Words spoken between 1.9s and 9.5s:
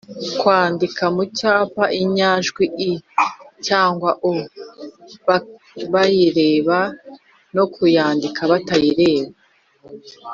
inyajwi i cyangwa u bayireba no kuyandika batayireba.